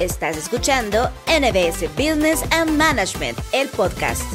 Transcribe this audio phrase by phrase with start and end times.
[0.00, 4.30] Estás escuchando NBS Business and Management, el podcast.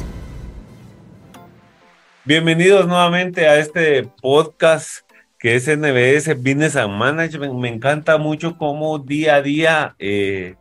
[2.24, 5.08] Bienvenidos nuevamente a este podcast
[5.38, 7.54] que es NBS Business and Management.
[7.54, 10.56] Me encanta mucho cómo día a día eh,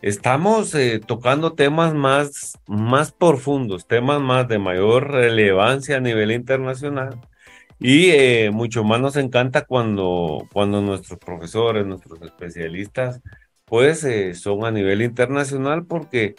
[0.00, 7.20] estamos eh, tocando temas más, más profundos, temas más de mayor relevancia a nivel internacional.
[7.78, 13.20] Y eh, mucho más nos encanta cuando, cuando nuestros profesores, nuestros especialistas,
[13.70, 16.34] pues son a nivel internacional porque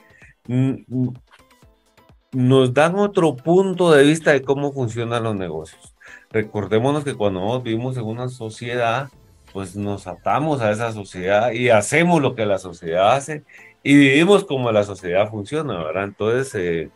[2.33, 5.95] nos dan otro punto de vista de cómo funcionan los negocios.
[6.29, 9.09] Recordémonos que cuando vivimos en una sociedad,
[9.53, 13.43] pues nos atamos a esa sociedad y hacemos lo que la sociedad hace
[13.81, 16.03] y vivimos como la sociedad funciona, ¿verdad?
[16.03, 16.89] Entonces, eh,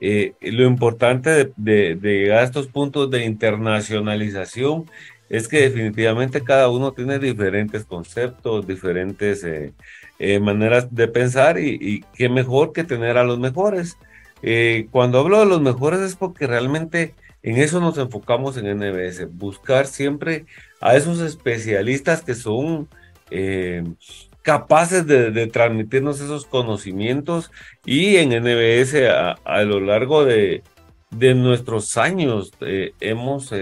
[0.00, 4.90] eh, lo importante de, llegar a estos puntos de internacionalización
[5.30, 12.28] es que definitivamente cada uno tiene diferentes conceptos, diferentes eh, maneras de pensar y, qué
[12.28, 13.96] mejor que tener a los mejores.
[14.90, 19.86] cuando hablo de los mejores es porque realmente en eso nos enfocamos en NBS, buscar
[19.86, 20.44] siempre
[20.80, 22.88] a esos especialistas que son
[23.30, 23.84] eh,
[24.42, 27.50] capaces de, transmitirnos esos conocimientos
[27.84, 28.94] y en NBS
[29.44, 30.62] a, lo largo de,
[31.10, 33.52] nuestros años eh, hemos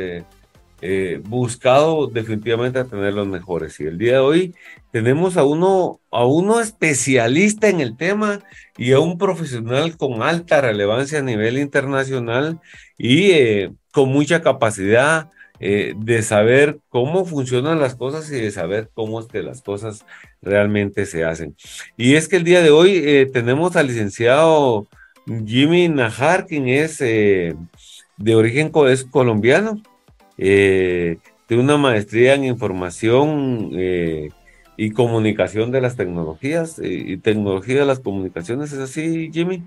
[0.80, 4.54] eh, buscado definitivamente a tener los mejores y el día de hoy
[4.92, 8.38] tenemos a uno, a uno especialista en el tema
[8.76, 12.60] y a un profesional con alta relevancia a nivel internacional
[12.96, 18.88] y eh, con mucha capacidad eh, de saber cómo funcionan las cosas y de saber
[18.94, 20.04] cómo es que las cosas
[20.40, 21.56] realmente se hacen.
[21.96, 24.86] Y es que el día de hoy tenemos al licenciado
[25.26, 26.98] Jimmy Najar, quien es
[28.18, 29.82] de origen es colombiano,
[30.38, 33.70] tiene una maestría en información
[34.80, 38.72] y comunicación de las tecnologías y, tecnología de las comunicaciones.
[38.72, 39.64] ¿Es así, Jimmy?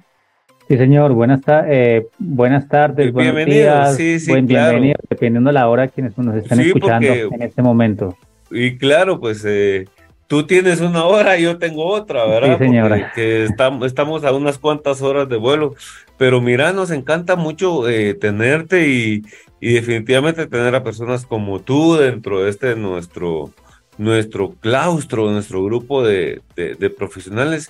[0.69, 1.11] Sí, señor.
[1.11, 6.17] Buenas, eh, buenas tardes, buenos días, sí, sí, buen bienvenido, dependiendo de la hora quienes
[6.17, 8.17] nos están escuchando en este momento.
[8.49, 9.85] Y claro, pues eh,
[10.31, 12.57] tú tienes una hora y yo tengo otra, ¿verdad?
[12.57, 13.11] Sí, señora.
[13.13, 15.75] que estamos, estamos a unas cuantas horas de vuelo,
[16.17, 19.23] pero mira, nos encanta mucho eh, tenerte y,
[19.59, 23.51] y definitivamente tener a personas como tú dentro de este nuestro
[23.97, 26.41] nuestro claustro, nuestro grupo de,
[26.97, 27.69] profesionales.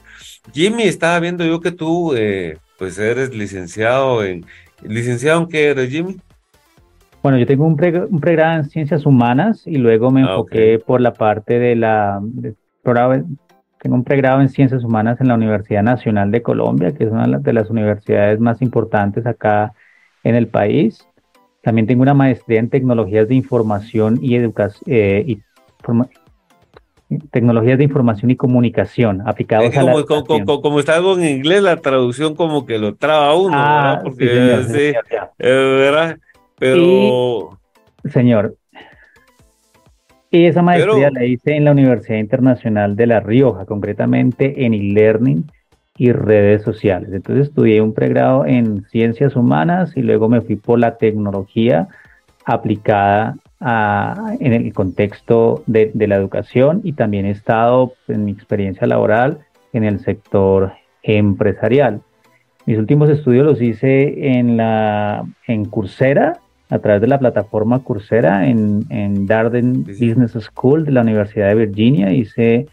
[0.54, 4.46] Jimmy, estaba viendo yo que tú, eh, pues eres licenciado en...
[4.84, 6.18] ¿Licenciado en qué eres, Jimmy?
[7.22, 11.14] Bueno, yo tengo un, pregrado en ciencias humanas y luego me ah, enfoqué por la
[11.14, 12.20] parte de la...
[12.84, 17.28] tengo un pregrado en ciencias humanas en la Universidad Nacional de Colombia, que es una
[17.38, 19.74] de las universidades más importantes acá
[20.24, 21.08] en el país.
[21.62, 25.42] También tengo una maestría en tecnologías de información y educación eh, y
[27.30, 31.76] tecnologías de información y comunicación aplicados a la como, como, está algo en inglés, la
[31.78, 33.94] traducción como que lo traba uno, ¿verdad?
[33.96, 34.94] Ah, Porque sí,
[35.38, 36.18] ¿verdad?
[36.62, 37.58] Pero...
[38.06, 38.56] señor,
[40.30, 45.52] y esa maestría la hice en la Universidad Internacional de La Rioja, concretamente en e-learning
[45.98, 47.10] y redes sociales.
[47.14, 51.88] Entonces estudié un pregrado en ciencias humanas y luego me fui por la tecnología
[52.46, 59.40] aplicada en el contexto de, la educación y también he estado en mi experiencia laboral
[59.74, 62.02] en el sector empresarial.
[62.68, 66.40] Mis últimos estudios los hice en, la, en Coursera,
[66.72, 71.66] a través de la plataforma Coursera, en, en Darden Business School de la Universidad de
[71.66, 72.14] Virginia.
[72.14, 72.66] Hice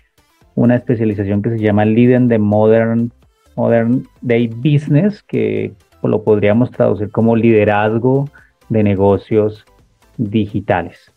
[0.55, 3.11] una especialización que se llama Leading the Modern,
[3.57, 5.73] Modern Day Business, que
[6.03, 8.31] lo podríamos traducir como liderazgo
[8.69, 9.65] de negocios
[10.17, 11.13] digitales,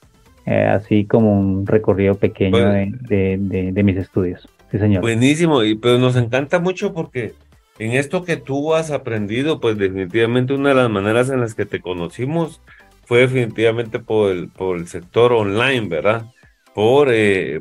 [0.47, 4.50] eh, así como un recorrido pequeño de, mis estudios.
[4.72, 5.02] Sí, señor.
[5.02, 7.34] Buenísimo, y pues nos encanta mucho porque
[7.81, 11.66] en esto que tú has aprendido, pues definitivamente una de las maneras en las que
[11.66, 12.62] te conocimos
[13.06, 16.28] fue definitivamente por el, por el sector online, ¿verdad?
[16.75, 17.58] Por, eh,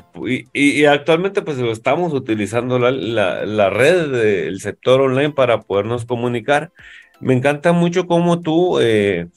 [0.52, 6.70] y, actualmente pues estamos utilizando la, la, red del sector online para podernos comunicar.
[7.18, 9.28] Me encanta mucho cómo tú eh,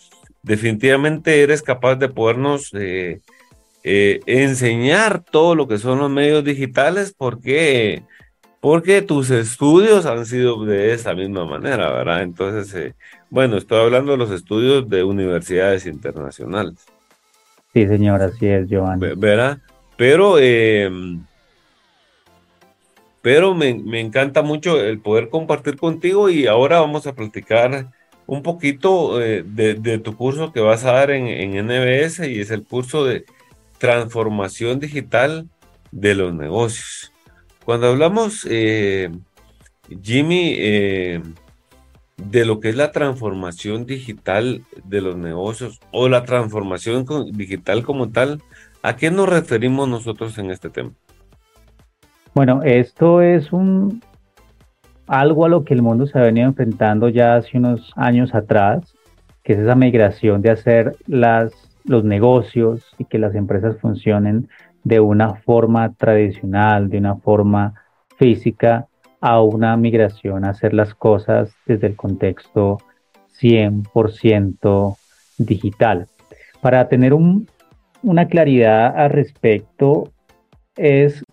[0.41, 3.21] definitivamente eres capaz de podernos eh,
[3.83, 8.03] enseñar todo lo que son los medios digitales porque,
[8.63, 12.21] porque tus estudios han sido de esa misma manera, ¿verdad?
[12.21, 12.95] Entonces, eh,
[13.29, 16.75] bueno, estoy hablando de los estudios de universidades internacionales.
[17.73, 19.15] Sí, señor, así es, Giovanni.
[19.17, 19.57] ¿Verdad?
[19.97, 21.25] Pero, em,
[23.21, 27.91] pero me, me encanta mucho el poder compartir contigo y ahora vamos a platicar
[28.27, 32.49] un poquito eh, de, tu curso que vas a dar en, en, NBS y es
[32.49, 33.25] el curso de
[33.77, 35.49] transformación digital
[35.91, 37.12] de los negocios.
[37.65, 39.09] Cuando hablamos, eh,
[40.01, 41.21] Jimmy, eh,
[42.17, 48.09] de lo que es la transformación digital de los negocios o la transformación digital como
[48.09, 48.41] tal,
[48.81, 50.91] ¿a qué nos referimos nosotros en este tema?
[52.33, 54.01] Bueno, esto es un
[55.07, 58.95] algo a lo que el mundo se ha venido enfrentando ya hace unos años atrás,
[59.43, 64.49] que es esa migración de hacer los negocios y que las empresas funcionen
[64.83, 67.73] de una forma tradicional, de una forma
[68.17, 68.87] física,
[69.21, 72.79] a una migración a hacer las cosas desde el contexto
[73.39, 74.97] 100%
[75.37, 76.07] digital.
[76.61, 80.11] Para tener una claridad al respecto,
[80.75, 81.23] es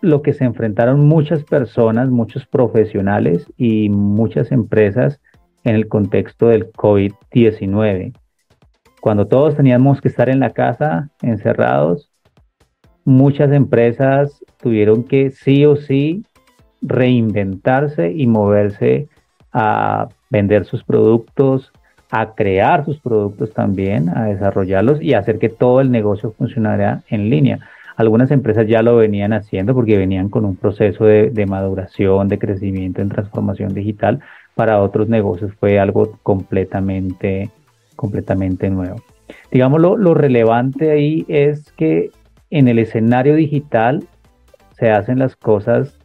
[0.00, 5.20] lo que se enfrentaron muchas personas, muchos profesionales y muchas empresas
[5.64, 8.14] en el contexto del COVID-19.
[9.00, 12.13] Cuando todos teníamos que estar en la casa encerrados,
[13.04, 16.24] muchas empresas tuvieron que sí o sí
[16.82, 19.08] reinventarse y moverse
[19.52, 21.72] a vender sus productos,
[22.10, 27.30] a crear sus productos también, a desarrollarlos y hacer que todo el negocio funcionara en
[27.30, 27.60] línea.
[27.96, 33.00] Algunas empresas ya lo venían haciendo porque venían con un proceso de, maduración, de crecimiento
[33.00, 34.20] en transformación digital.
[34.54, 37.50] Para otros negocios fue algo completamente,
[37.94, 38.96] completamente nuevo.
[39.50, 42.10] Digamos, lo, lo relevante ahí es que
[42.54, 44.06] en el escenario digital
[44.78, 45.98] se hacen las cosas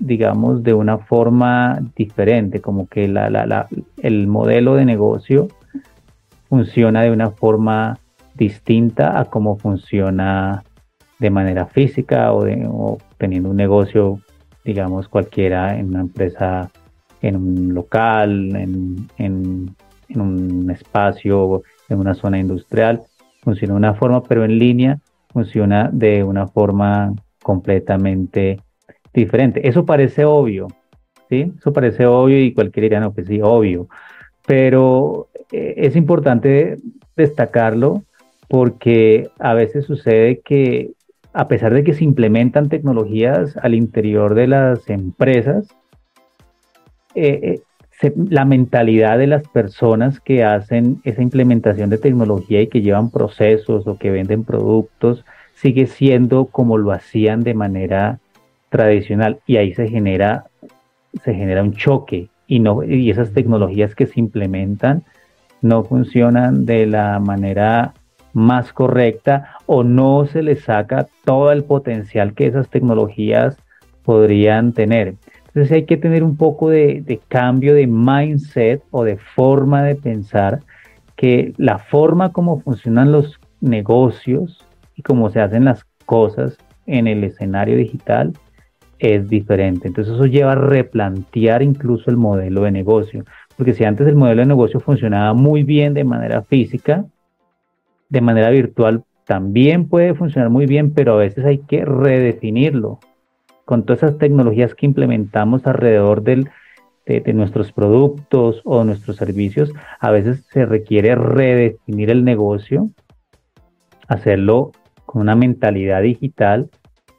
[0.00, 5.48] digamos, de una forma diferente, como que el modelo de negocio
[6.48, 7.98] funciona de una forma
[8.34, 10.64] distinta a cómo funciona
[11.20, 14.18] de manera física o, teniendo un negocio,
[14.64, 16.70] digamos, cualquiera en una empresa,
[17.22, 23.02] en un local, en, en un espacio, en una zona industrial,
[23.42, 24.98] funciona de una forma, pero en línea
[25.34, 28.60] funciona de una forma completamente
[29.12, 29.68] diferente.
[29.68, 30.68] Eso parece obvio,
[31.28, 31.52] ¿sí?
[31.58, 33.88] Eso parece obvio y cualquiera dirá, no, pues sí, obvio.
[34.46, 36.78] Pero eh, es importante
[37.16, 38.02] destacarlo
[38.48, 40.92] porque a veces sucede que
[41.32, 45.66] a pesar de que se implementan tecnologías al interior de las empresas,
[47.16, 47.60] eh,
[48.02, 53.10] eh, la mentalidad de las personas que hacen esa implementación de tecnología y que llevan
[53.10, 55.24] procesos o que venden productos
[55.54, 58.18] sigue siendo como lo hacían de manera
[58.68, 60.46] tradicional y ahí se genera,
[61.22, 65.04] se genera un choque y, no, y esas tecnologías que se implementan
[65.62, 67.94] no funcionan de la manera
[68.34, 73.56] más correcta o no se les saca todo el potencial que esas tecnologías
[74.04, 75.14] podrían tener.
[75.54, 80.58] Entonces hay que tener un poco de, cambio de mindset o de forma de pensar
[81.14, 84.66] que la forma como funcionan los negocios
[84.96, 88.32] y cómo se hacen las cosas en el escenario digital
[88.98, 89.86] es diferente.
[89.86, 93.24] Entonces eso lleva a replantear incluso el modelo de negocio,
[93.56, 97.04] porque si antes el modelo de negocio funcionaba muy bien de manera física,
[98.08, 102.98] de manera virtual también puede funcionar muy bien, pero a veces hay que redefinirlo
[103.64, 106.48] con todas esas tecnologías que implementamos alrededor de,
[107.06, 112.90] de, nuestros productos o nuestros servicios, a veces se requiere redefinir el negocio,
[114.08, 114.72] hacerlo
[115.06, 116.70] con una mentalidad digital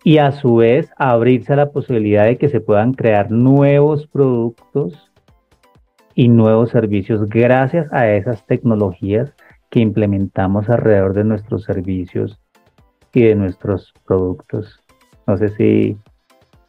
[0.04, 5.12] y a su vez abrirse a la posibilidad de que se puedan crear nuevos productos
[6.14, 9.34] y nuevos servicios gracias a esas tecnologías
[9.70, 12.40] que implementamos alrededor de nuestros servicios
[13.14, 14.80] y de nuestros productos.
[15.28, 15.98] No sé si...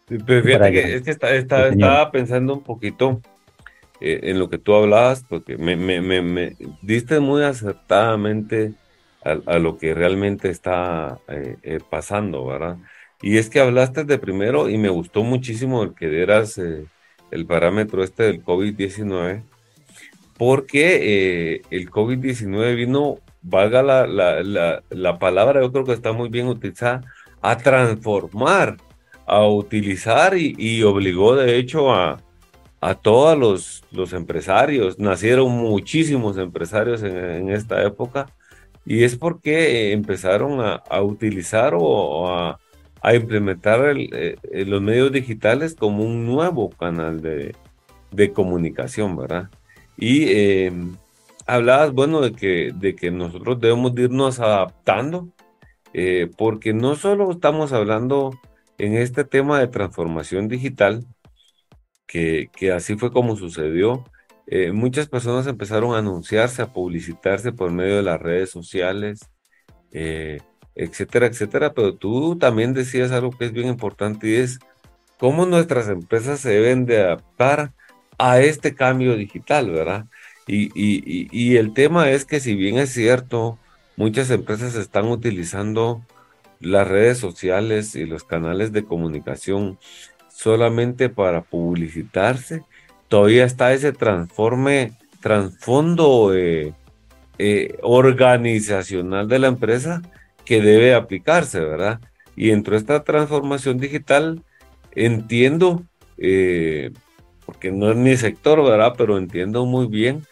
[0.07, 3.21] Pero fíjate que, es que estaba pensando un poquito
[4.01, 8.75] eh, en lo que tú hablabas, porque me, me, me, diste muy acertadamente
[9.47, 12.77] a, lo que realmente está eh, eh, pasando, ¿verdad?
[13.23, 16.85] Y es que hablaste de primero y me gustó muchísimo el que dieras eh,
[17.31, 19.43] el parámetro este del COVID-19,
[20.39, 26.47] porque el COVID-19 vino, valga la, la, la, palabra, yo creo que está muy bien
[26.47, 27.01] utilizada,
[27.41, 28.77] a transformar,
[29.27, 32.23] a utilizar y, obligó de hecho a,
[32.81, 34.99] a todos los, los, empresarios.
[34.99, 38.27] Nacieron muchísimos empresarios en, esta época
[38.85, 42.59] y es porque empezaron a, a utilizar o a
[43.07, 47.55] a implementar eh, eh, los medios digitales como un nuevo canal de,
[48.33, 49.49] comunicación, ¿verdad?
[49.97, 50.73] Y eh,
[51.47, 55.29] hablabas, bueno, de que, de que nosotros debemos irnos adaptando,
[56.37, 58.39] porque no solo estamos hablando
[58.79, 61.07] en este tema de transformación digital,
[62.07, 64.05] que, así fue como sucedió,
[64.73, 69.21] muchas personas empezaron a anunciarse, a publicitarse por medio de las redes sociales,
[70.75, 71.75] etcétera, etcétera.
[71.75, 74.59] Pero tú también decías algo que es bien importante y es
[75.19, 77.73] cómo nuestras empresas se deben de adaptar
[78.19, 80.07] a este cambio digital, ¿verdad?
[80.47, 83.59] Y, el tema es que si bien es cierto,
[83.97, 86.05] muchas empresas están utilizando
[86.61, 89.79] las redes sociales y los canales de comunicación
[90.29, 92.63] solamente para publicitarse,
[93.09, 96.75] todavía está ese transforme, transfondo eh,
[97.39, 100.03] eh, organizacional de la empresa
[100.45, 102.01] que debe aplicarse, ¿verdad?
[102.37, 104.43] Y dentro de esta transformación digital,
[104.93, 105.83] entiendo,
[106.19, 106.93] eh,
[107.45, 108.95] porque no es mi sector, ¿verdad?
[108.97, 110.23] Pero entiendo muy bien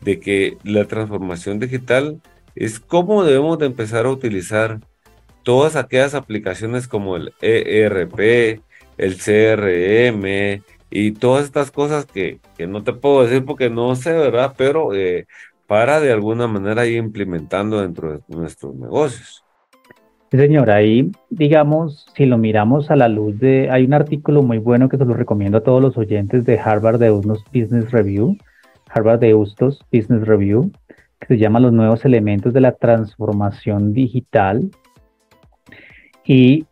[0.00, 2.20] de que la transformación digital
[2.54, 4.80] es cómo debemos de empezar a utilizar
[5.46, 8.60] todas aquellas aplicaciones como el ERP,
[8.98, 10.60] el CRM
[10.90, 14.54] y todas estas cosas que, que no te puedo decir porque no sé, ¿verdad?
[14.58, 15.28] Pero eh,
[15.68, 19.44] para de alguna manera ir implementando dentro de nuestros negocios.
[20.32, 24.88] Señor, ahí digamos, si lo miramos a la luz de, hay un artículo muy bueno
[24.88, 28.36] que se lo recomiendo a todos los oyentes de Harvard de Ustos Business Review,
[28.90, 30.72] Harvard de Ustos Business Review,
[31.20, 34.72] que se llama Los nuevos elementos de la transformación digital.
[36.26, 36.66] Y,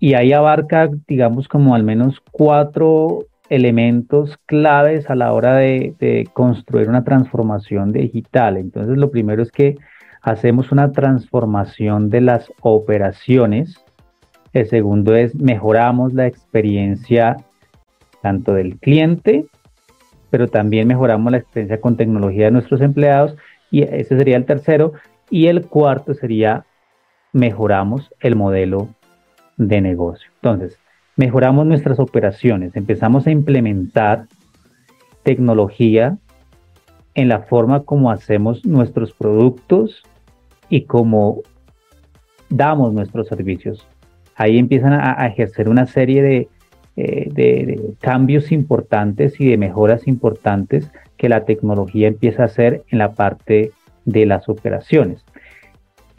[0.00, 6.88] y ahí abarca, digamos, como al menos cuatro elementos claves a la hora de, construir
[6.88, 8.56] una transformación digital.
[8.56, 9.76] Entonces, lo primero es que
[10.22, 13.82] hacemos una transformación de las operaciones.
[14.52, 17.36] El segundo es mejoramos la experiencia
[18.22, 19.46] tanto del cliente,
[20.30, 23.36] pero también mejoramos la experiencia con tecnología de nuestros empleados.
[23.70, 24.92] Y ese sería el tercero.
[25.30, 26.64] Y el cuarto sería
[27.38, 28.88] mejoramos el modelo
[29.56, 30.28] de negocio.
[30.42, 30.78] Entonces,
[31.16, 34.26] mejoramos nuestras operaciones, empezamos a implementar
[35.22, 36.18] tecnología
[37.14, 40.02] en la forma como hacemos nuestros productos
[40.68, 41.42] y como
[42.48, 43.86] damos nuestros servicios.
[44.34, 46.48] Ahí empiezan a, ejercer una serie
[46.96, 52.98] eh, de, cambios importantes y de mejoras importantes que la tecnología empieza a hacer en
[52.98, 53.72] la parte
[54.04, 55.24] de las operaciones.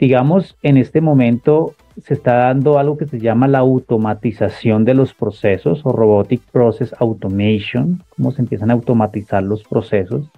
[0.00, 5.12] Digamos, en este momento se está dando algo que se llama la automatización de los
[5.12, 10.30] procesos o Robotic Process Automation, cómo se empiezan a automatizar los procesos.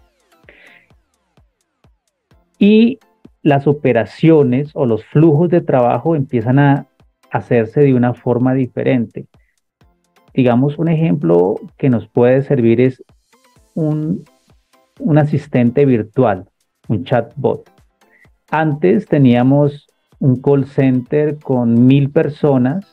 [2.59, 2.99] Y
[3.43, 6.87] las operaciones o los flujos de trabajo empiezan a
[7.31, 9.29] hacerse de una forma diferente.
[10.35, 13.05] Digamos, un ejemplo que nos puede servir es
[13.75, 14.25] un,
[14.99, 16.49] un asistente virtual,
[16.89, 17.72] un chatbot.
[18.53, 19.87] Antes teníamos
[20.19, 22.85] un call center con mil personas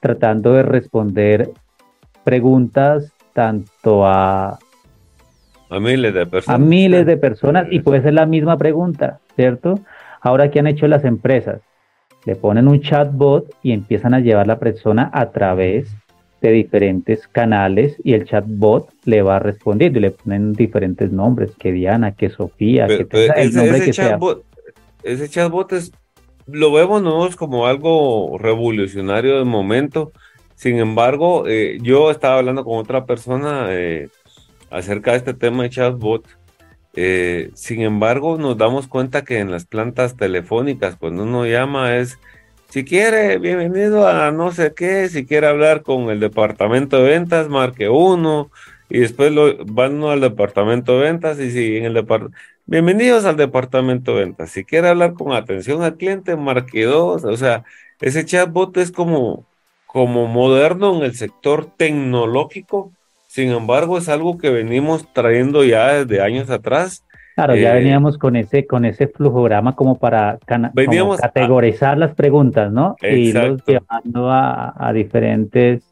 [0.00, 1.50] tratando de responder
[2.24, 4.58] preguntas tanto a,
[5.68, 6.58] a miles de personas.
[6.58, 9.80] A miles de personas y puede ser la misma pregunta, ¿cierto?
[10.22, 11.60] Ahora, ¿qué han hecho las empresas?
[12.24, 15.94] Le ponen un chatbot y empiezan a llevar la persona a través
[16.40, 21.70] de diferentes canales y el chatbot le va respondiendo y le ponen diferentes nombres, que
[21.70, 23.06] Diana, que Sofía, que
[23.36, 24.46] el nombre que chatbot,
[25.02, 25.92] Ese chatbot es
[26.52, 30.12] lo vemos nosotros como algo revolucionario de momento.
[30.54, 34.08] Sin embargo, eh, yo estaba hablando con otra persona eh,
[34.70, 36.26] acerca de este tema de chatbot.
[36.94, 42.18] Eh, sin embargo, nos damos cuenta que en las plantas telefónicas, cuando uno llama es,
[42.68, 47.48] si quiere, bienvenido a no sé qué, si quiere hablar con el departamento de ventas,
[47.48, 48.50] marque uno,
[48.88, 49.32] y después
[49.66, 52.36] van al departamento de ventas, y si en el departamento
[52.70, 54.50] Bienvenidos al departamento de ventas.
[54.50, 57.24] Si quiere hablar con atención al cliente, marque dos.
[57.24, 57.64] O sea,
[58.00, 59.44] ese chatbot es como,
[59.86, 62.92] como moderno en el sector tecnológico.
[63.26, 67.04] Sin embargo, es algo que venimos trayendo ya desde años atrás.
[67.34, 72.94] Claro, ya eh, veníamos con ese, con ese flujograma como para categorizar las preguntas, ¿no?
[73.02, 75.89] Y los llevando a, a diferentes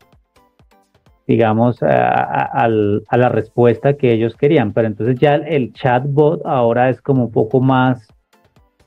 [1.28, 4.72] digamos, a, la respuesta que ellos querían.
[4.72, 8.08] Pero entonces ya el chatbot ahora es como un poco más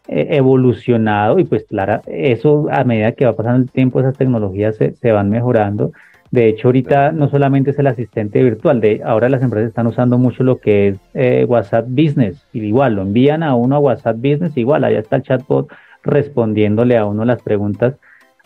[0.08, 4.76] eh, evolucionado y pues claro, eso a medida que va pasando el tiempo, esas tecnologías
[4.76, 5.92] se, van mejorando.
[6.32, 10.18] De hecho, ahorita no solamente es el asistente virtual, de ahora las empresas están usando
[10.18, 12.44] mucho lo que es eh, WhatsApp Business.
[12.54, 15.72] Y igual, lo envían a uno a WhatsApp Business, igual, allá está el chatbot
[16.04, 17.96] respondiéndole a uno las preguntas.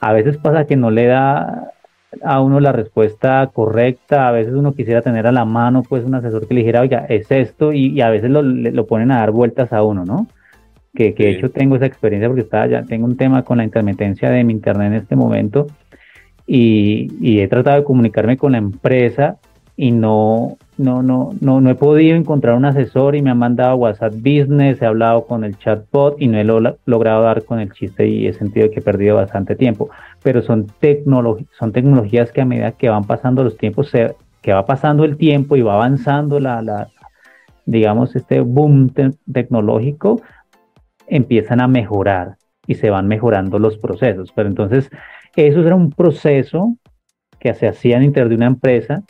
[0.01, 1.71] A veces pasa que no le da
[2.23, 6.15] a uno la respuesta correcta, a veces uno quisiera tener a la mano pues un
[6.15, 9.31] asesor que le dijera, oiga, es esto, y, a veces lo, lo, ponen a dar
[9.31, 10.27] vueltas a uno, ¿no?
[10.93, 13.63] Que, que de hecho tengo esa experiencia porque estaba ya, tengo un tema con la
[13.63, 15.67] intermitencia de mi internet en este momento
[16.47, 19.37] y, y he tratado de comunicarme con la empresa
[19.77, 23.75] y no, no, no, no, no he podido encontrar un asesor y me han mandado
[23.75, 28.07] WhatsApp Business, he hablado con el chatbot y no he logrado dar con el chiste
[28.07, 29.89] y he sentido que he perdido bastante tiempo.
[30.23, 30.67] Pero son,
[31.59, 35.17] son tecnologías que a medida que van pasando los tiempos, se, que va pasando el
[35.17, 36.87] tiempo y va avanzando la, la
[37.65, 38.93] digamos, este boom
[39.31, 40.21] tecnológico,
[41.07, 44.31] empiezan a mejorar y se van mejorando los procesos.
[44.33, 44.89] Pero entonces,
[45.35, 46.77] eso era un proceso
[47.39, 49.03] que se hacía en interior de una empresa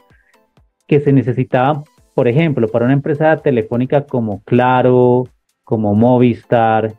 [0.88, 5.27] que se necesitaba, por ejemplo, para una empresa telefónica como Claro,
[5.63, 6.94] como Movistar,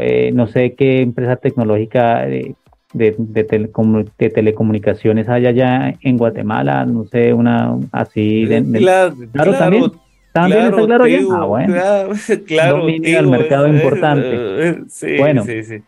[0.00, 2.54] eh, no sé qué empresa tecnológica de,
[2.92, 8.46] de, telecomunicaciones hay allá en Guatemala, no sé, una así.
[8.46, 9.92] De, claro, claro, también.
[10.32, 11.18] También está claro ya.
[11.32, 11.74] Ah, bueno.
[12.46, 14.84] Claro, Domina el mercado importante.
[14.88, 15.82] Sí, bueno, sí, sí.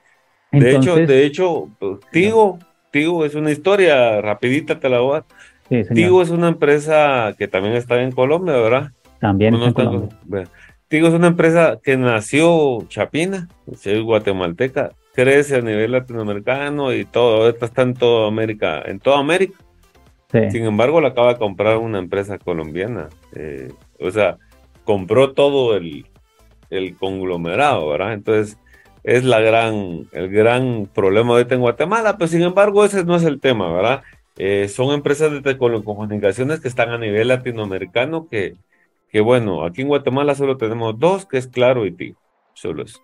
[0.51, 1.69] De hecho, de hecho,
[2.11, 2.59] Tigo,
[2.91, 5.25] Tigo es una historia rapidita, te la voy a
[5.95, 8.93] Tigo es una empresa que también está en Colombia, ¿verdad?
[9.21, 10.49] También en Colombia.
[10.89, 17.49] Tigo es una empresa que nació chapina, es guatemalteca, crece a nivel latinoamericano y todo,
[17.49, 19.59] está en toda América, en toda América.
[20.51, 23.09] Sin embargo, la acaba de comprar una empresa colombiana.
[23.35, 24.39] Eh, o sea,
[24.85, 26.07] compró todo el,
[26.71, 28.15] el conglomerado, ¿verdad?
[28.15, 28.59] Entonces,
[29.05, 33.25] es la gran, el gran problema ahorita en Guatemala, pero sin embargo ese no es
[33.25, 34.03] el tema, ¿verdad?
[34.39, 38.57] Eh, son empresas de telecomunicaciones que están a nivel latinoamericano que,
[39.09, 42.19] que, bueno, aquí en Guatemala solo tenemos dos, que es Claro y Tigo,
[42.55, 43.01] solo eso.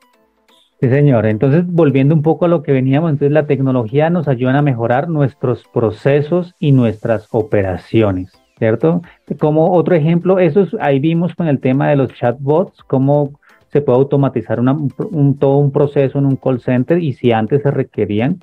[0.80, 1.26] Sí, señor.
[1.26, 5.08] Entonces, volviendo un poco a lo que veníamos, entonces la tecnología nos ayuda a mejorar
[5.08, 9.02] nuestros procesos y nuestras operaciones, ¿cierto?
[9.40, 13.32] Como otro ejemplo, eso es, ahí vimos con el tema de los chatbots, cómo
[13.72, 17.70] se puede automatizar un, todo un proceso en un call center y si antes se
[17.70, 18.40] requerían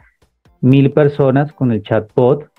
[0.62, 2.50] mil personas con el chatbot,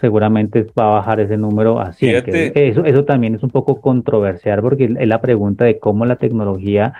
[0.00, 2.24] seguramente va a bajar ese número a 100.
[2.54, 6.94] eso, eso también es un poco controversial porque es la pregunta de cómo la tecnología,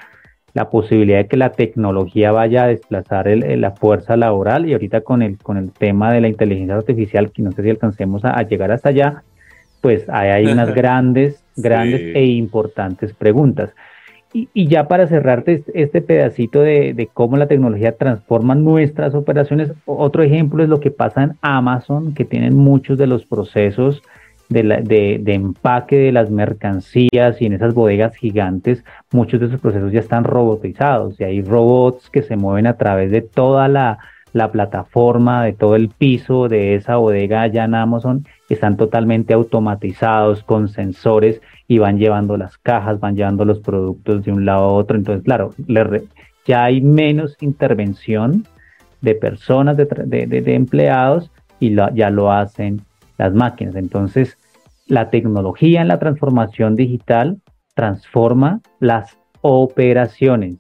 [0.53, 5.23] la posibilidad de que la tecnología vaya a desplazar la fuerza laboral y ahorita con
[5.23, 8.73] el, con el tema de la inteligencia artificial, que no sé si alcancemos a, llegar
[8.73, 9.23] hasta allá,
[9.81, 13.71] pues hay, unas grandes, grandes e importantes preguntas.
[14.33, 20.63] Y, ya para cerrarte este pedacito de, cómo la tecnología transforma nuestras operaciones, otro ejemplo
[20.63, 24.03] es lo que pasa en Amazon, que tienen muchos de los procesos
[24.49, 30.01] de, empaque de las mercancías y en esas bodegas gigantes, muchos de esos procesos ya
[30.01, 33.99] están robotizados y hay robots que se mueven a través de toda la,
[34.33, 40.43] la plataforma, de todo el piso de esa bodega allá en Amazon, están totalmente automatizados
[40.45, 41.41] con sensores
[41.71, 44.97] y van llevando las cajas, van llevando los productos de un lado a otro.
[44.97, 45.55] Entonces, claro,
[46.45, 48.45] ya hay menos intervención
[49.01, 51.31] de personas, de, empleados
[51.61, 52.81] y ya lo hacen
[53.19, 53.77] las máquinas.
[53.77, 54.37] Entonces,
[54.89, 57.41] la tecnología en la transformación digital
[57.77, 60.57] transforma las operaciones,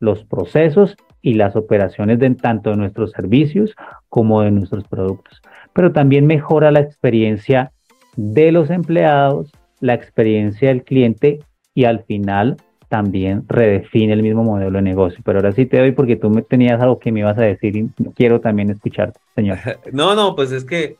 [0.00, 3.74] los procesos y las operaciones de tanto de nuestros servicios
[4.08, 5.42] como de nuestros productos.
[5.74, 7.70] Pero también mejora la experiencia
[8.16, 9.52] de los empleados,
[9.84, 11.40] la experiencia del cliente
[11.74, 12.56] y al final
[12.88, 15.20] también redefine el mismo modelo de negocio.
[15.22, 17.76] Pero ahora sí te doy porque tú me tenías algo que me ibas a decir
[17.76, 19.58] y quiero también escucharte, señor.
[19.92, 20.96] No, no, pues es que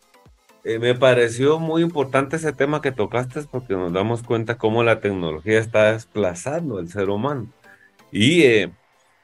[0.64, 5.00] eh, me pareció muy importante ese tema que tocaste porque nos damos cuenta cómo la
[5.00, 7.46] tecnología está desplazando al ser humano.
[8.12, 8.70] Y eh,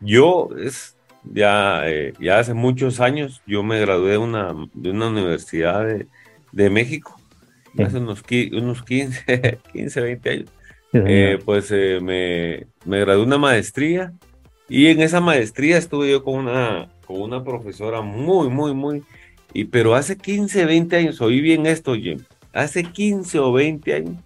[0.01, 5.09] yo, es ya, eh, ya hace muchos años, yo me gradué de una, de una
[5.09, 6.07] universidad de,
[6.51, 7.19] de México
[7.78, 10.50] hace unos, unos 15, 15, 20 años,
[10.92, 14.12] eh, pues eh, me, me gradué una maestría
[14.68, 19.02] y en esa maestría estuve yo con una, con una profesora muy, muy, muy,
[19.52, 22.20] y, pero hace 15, 20 años, oí bien esto, Jim,
[22.52, 24.16] hace 15 o 20 años,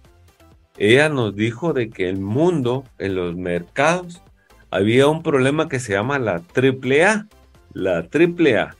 [0.77, 4.21] ella nos dijo de que el mundo, en los mercados,
[4.69, 7.27] había un problema que se llama la triple A,
[7.73, 8.75] la triple A.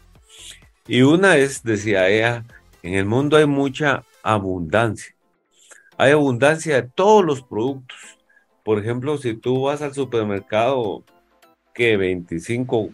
[0.87, 2.43] Y una es, decía ella,
[2.83, 5.15] en el mundo hay mucha abundancia.
[5.97, 7.97] Hay abundancia de todos los productos.
[8.63, 11.03] Por ejemplo, si tú vas al supermercado
[11.73, 12.89] que 25,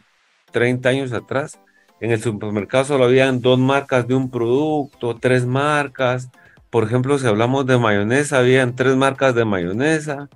[0.52, 1.60] 30 años atrás,
[2.02, 6.30] en el supermercado solo habían dos marcas de un producto, tres marcas.
[6.70, 10.30] Por ejemplo, si hablamos de mayonesa, habían tres marcas de mayonesa.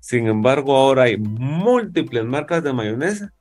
[0.00, 3.32] Sin embargo, ahora hay múltiples marcas de mayonesa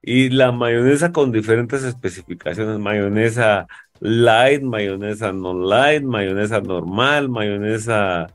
[0.00, 2.78] y la mayonesa con diferentes especificaciones.
[2.78, 3.66] Mayonesa
[4.02, 8.26] light, mayonesa no light, mayonesa normal, mayonesa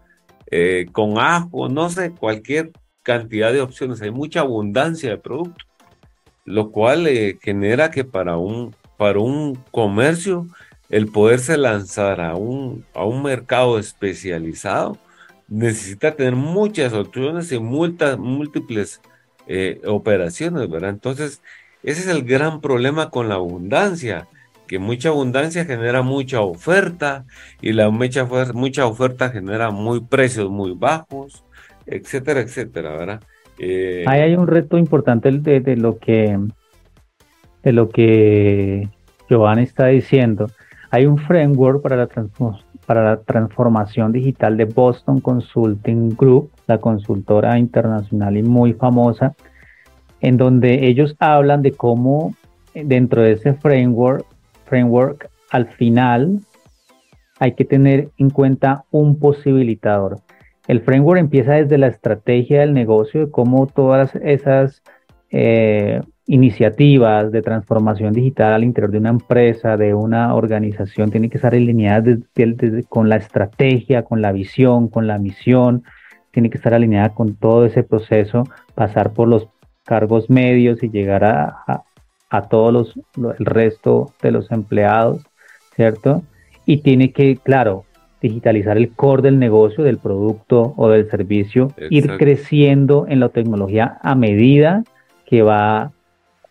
[0.49, 2.71] eh, con ajo, no sé, cualquier
[3.03, 4.01] cantidad de opciones.
[4.01, 5.67] Hay mucha abundancia de productos,
[6.45, 10.47] lo cual eh, genera que para un, para un comercio
[10.89, 14.97] el poderse lanzar a un, a un mercado especializado
[15.49, 19.01] necesita tener muchas opciones y múltiples
[19.47, 20.91] eh, operaciones, ¿verdad?
[20.91, 21.41] Entonces,
[21.83, 24.29] ese es el gran problema con la abundancia,
[24.67, 27.25] que mucha abundancia genera mucha oferta
[27.61, 31.43] y la mucha, oferta genera muy precios muy bajos,
[31.85, 33.21] etcétera, etcétera, ¿verdad?
[33.59, 36.37] Eh, Ahí hay un reto importante de, de, lo que
[37.63, 38.89] de lo que
[39.29, 40.51] Giovanni está diciendo.
[40.91, 42.07] Hay un framework para la,
[42.85, 49.35] para la transformación digital de Boston Consulting Group, la consultora internacional y muy famosa,
[50.21, 52.33] en donde ellos hablan de cómo
[52.73, 54.25] dentro de ese framework,
[54.67, 56.39] framework al final
[57.39, 60.19] hay que tener en cuenta un posibilitador.
[60.67, 64.83] El framework empieza desde la estrategia del negocio, de cómo todas esas
[65.29, 71.37] eh, iniciativas de transformación digital al interior de una empresa, de una organización, tienen que
[71.37, 72.19] estar alineadas
[72.89, 75.83] con la estrategia, con la visión, con la misión,
[76.31, 78.43] tiene que estar alineada con todo ese proceso,
[78.75, 79.47] pasar por los
[79.85, 81.83] cargos medios y llegar a, a,
[82.49, 82.93] todos los,
[83.39, 85.21] el resto de los empleados,
[85.75, 86.23] ¿cierto?
[86.65, 87.85] Y tiene que, claro,
[88.21, 93.97] digitalizar el core del negocio, del producto o del servicio, ir creciendo en la tecnología
[94.01, 94.83] a medida
[95.25, 95.91] que va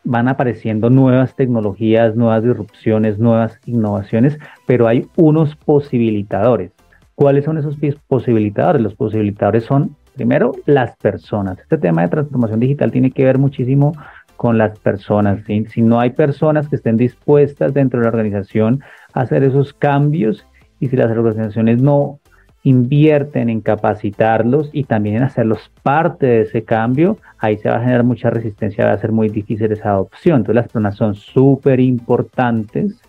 [0.06, 6.70] van apareciendo nuevas tecnologías, nuevas disrupciones, nuevas innovaciones, pero hay unos posibilitadores.
[7.16, 8.80] ¿Cuáles son esos posibilitadores?
[8.80, 11.58] Los posibilitadores son, primero, las personas.
[11.58, 13.94] Este tema de transformación digital tiene que ver muchísimo
[14.36, 15.40] con las personas.
[15.46, 18.82] Si no hay personas que estén dispuestas dentro de la organización
[19.14, 20.46] a hacer esos cambios
[20.78, 22.20] y si las organizaciones no
[22.62, 27.80] invierten en capacitarlos y también en hacerlos parte de ese cambio, ahí se va a
[27.80, 30.38] generar mucha resistencia, va a ser muy difícil esa adopción.
[30.38, 33.00] Entonces las personas son súper importantes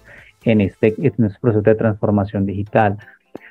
[0.43, 2.97] en este, en este proceso de transformación digital.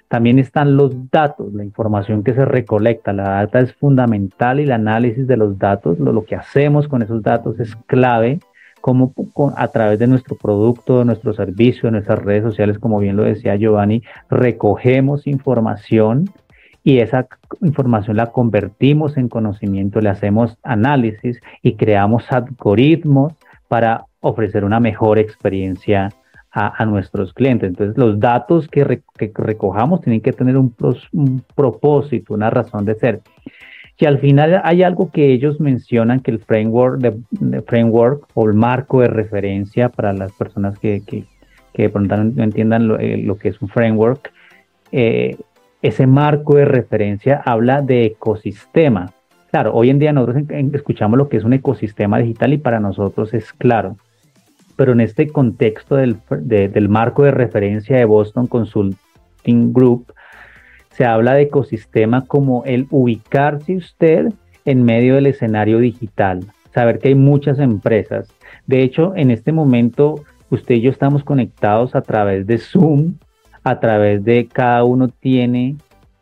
[0.09, 3.12] También están los datos, la información que se recolecta.
[3.12, 7.23] La data es fundamental y el análisis de los datos, lo, que hacemos con esos
[7.23, 8.38] datos es clave
[8.81, 9.12] cómo
[9.57, 13.25] a través de nuestro producto, de nuestro servicio, de nuestras redes sociales, como bien lo
[13.25, 16.31] decía Giovanni, recogemos información
[16.85, 17.27] y esa
[17.62, 23.33] información la convertimos en conocimiento, le hacemos análisis y creamos algoritmos
[23.66, 26.11] para ofrecer una mejor experiencia
[26.59, 27.69] a, nuestros clientes.
[27.69, 29.03] Entonces, los datos que,
[29.35, 30.75] recojamos tienen que tener un
[31.55, 33.21] propósito, una razón de ser
[33.97, 38.55] que al final hay algo que ellos mencionan que el framework, de, framework o el
[38.55, 41.25] marco de referencia para las personas que, que,
[41.73, 44.33] que no entiendan eh, lo, que es un framework,
[44.92, 45.37] eh,
[45.81, 49.12] ese marco de referencia habla de ecosistema.
[49.51, 53.33] Claro, hoy en día nosotros escuchamos lo que es un ecosistema digital y para nosotros
[53.33, 53.97] es claro,
[54.77, 60.12] pero en este contexto del, del marco de referencia de Boston Consulting Group,
[60.91, 64.33] se habla de ecosistema como el ubicarse usted
[64.65, 66.41] en medio del escenario digital,
[66.73, 68.29] saber que hay muchas empresas.
[68.67, 73.15] De hecho, en este momento, usted y yo estamos conectados a través de Zoom,
[73.62, 75.77] a través de cada uno tiene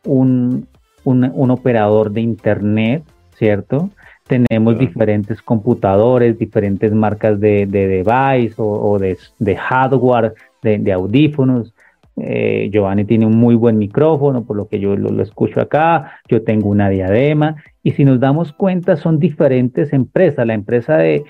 [0.05, 0.67] un,
[1.05, 3.05] un, operador de Internet,
[3.37, 3.91] ¿cierto?
[4.27, 11.75] Tenemos diferentes computadores, diferentes marcas de, de device o, de, de, hardware, de, de audífonos.
[12.17, 16.43] Eh, Giovanni tiene un muy buen micrófono, por lo que yo lo, escucho acá, yo
[16.43, 20.47] tengo una diadema, y si nos damos cuenta son diferentes empresas.
[20.47, 21.25] La empresa de,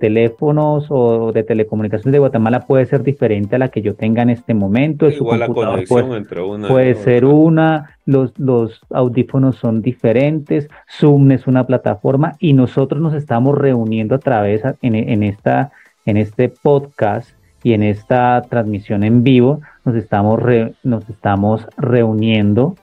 [0.00, 4.30] teléfonos o de telecomunicaciones de Guatemala puede ser diferente a la que yo tenga en
[4.30, 5.08] este momento.
[5.08, 11.30] Igual la conexión puede, entre una puede ser una, los, los audífonos son diferentes, Zoom
[11.30, 15.70] es una plataforma y nosotros nos estamos reuniendo a través en, en, esta,
[16.06, 20.40] en este podcast y en esta transmisión en vivo nos estamos,
[20.82, 22.76] nos estamos reuniendo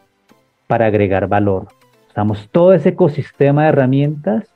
[0.67, 1.67] para agregar valor.
[2.07, 4.55] Estamos todo ese ecosistema de herramientas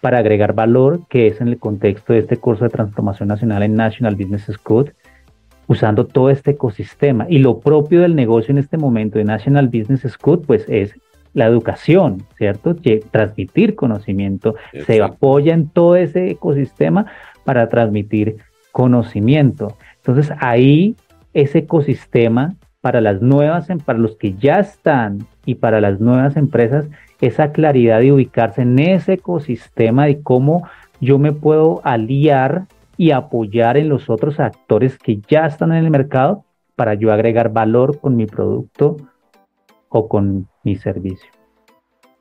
[0.00, 3.74] para agregar valor que es en el contexto de este curso de transformación nacional en
[3.74, 4.92] National Business School,
[5.66, 7.26] usando todo este ecosistema.
[7.28, 10.94] Y lo propio del negocio en este momento de National Business School, pues es
[11.32, 12.76] la educación, ¿cierto?
[12.76, 14.54] Que transmitir conocimiento,
[14.86, 17.06] se apoya en todo ese ecosistema
[17.44, 18.38] para transmitir
[18.76, 19.78] conocimiento.
[19.96, 20.96] Entonces ahí
[21.32, 26.84] ese ecosistema para las nuevas, para los que ya están y para las nuevas empresas,
[27.22, 30.68] esa claridad de ubicarse en ese ecosistema de cómo
[31.00, 32.66] yo me puedo aliar
[32.98, 37.54] y apoyar en los otros actores que ya están en el mercado para yo agregar
[37.54, 38.98] valor con mi producto
[39.88, 41.30] o con mi servicio.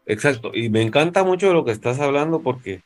[0.05, 2.81] Exacto, y me encanta mucho lo que estás hablando porque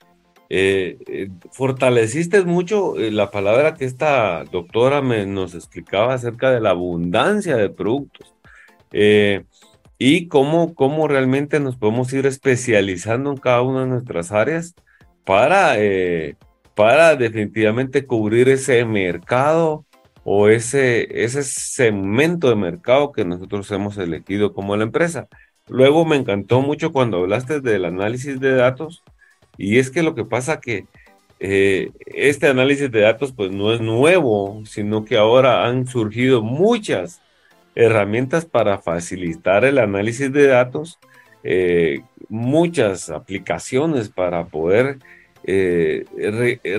[0.52, 6.60] eh, eh, fortaleciste mucho eh, la palabra que esta doctora me, nos explicaba acerca de
[6.60, 8.34] la abundancia de productos.
[10.00, 14.74] y cómo, cómo realmente nos podemos ir especializando en cada una de nuestras áreas
[15.26, 15.76] para,
[16.76, 19.86] para definitivamente cubrir ese mercado
[20.24, 25.28] o ese, ese segmento de mercado que nosotros hemos elegido como la empresa.
[25.68, 29.04] Luego me encantó mucho cuando hablaste del análisis de datos
[29.60, 30.86] y es que lo que pasa que
[31.42, 37.22] eh, este análisis de datos pues no es nuevo, sino que ahora han surgido muchas
[37.76, 40.98] herramientas para facilitar el análisis de datos,
[41.44, 45.00] eh, muchas aplicaciones para poder
[45.44, 46.06] eh,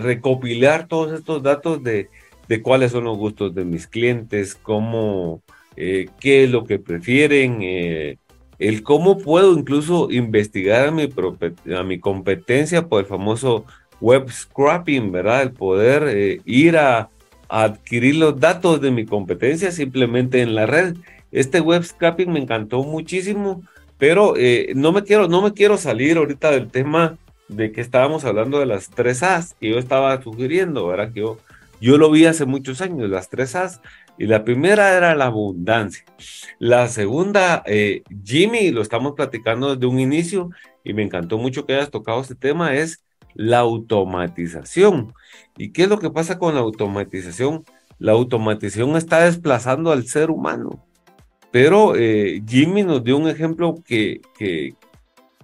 [0.03, 2.09] recopilar todos estos datos de,
[2.49, 5.43] de, cuáles son los gustos de mis clientes, cómo,
[5.77, 6.09] qué
[6.45, 7.61] es lo que prefieren,
[8.61, 11.09] el cómo puedo incluso investigar a mi,
[11.77, 13.65] a mi competencia por el famoso
[14.01, 15.43] web scrapping, ¿verdad?
[15.43, 17.09] El poder eh, ir a,
[17.51, 20.97] adquirir los datos de mi competencia simplemente en la red.
[21.33, 23.63] Este web scrapping me encantó muchísimo,
[23.99, 27.19] pero eh, no, me quiero, no me quiero salir ahorita del tema
[27.49, 31.13] de que estábamos hablando de las tres A's que yo estaba sugiriendo, ¿verdad?
[31.13, 31.39] Que yo,
[31.81, 33.81] yo lo vi hace muchos años, las tres A's.
[34.21, 36.05] Y la primera era la abundancia.
[36.59, 40.51] La segunda, eh, Jimmy, lo estamos platicando desde un inicio
[40.85, 43.03] y me encantó mucho que hayas tocado este tema, es
[43.33, 45.15] la automatización.
[45.57, 47.65] ¿Y qué es lo que pasa con la automatización?
[47.99, 50.87] La automatización está desplazando al ser humano.
[51.51, 54.75] Pero eh, Jimmy nos dio un ejemplo que, que,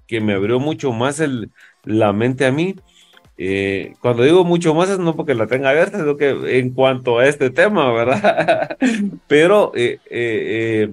[0.07, 1.23] que me abrió mucho más
[1.83, 2.77] la mente a mí
[3.39, 7.19] eh, cuando digo mucho más es no porque la tenga abierta, sino que en cuanto
[7.19, 8.79] a este tema, ¿verdad?
[9.29, 10.93] Pero eh, eh,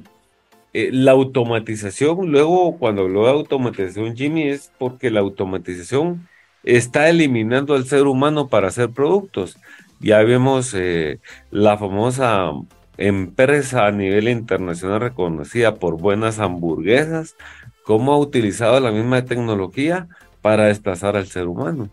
[0.91, 6.27] la automatización, luego cuando hablo de automatización, Jimmy, es porque la automatización
[6.63, 9.57] está eliminando al ser humano para hacer productos.
[9.99, 10.75] Ya vemos
[11.51, 12.51] la famosa
[12.97, 17.35] empresa a nivel internacional reconocida por buenas hamburguesas,
[17.85, 20.07] cómo ha utilizado la misma tecnología
[20.41, 21.89] para desplazar al ser humano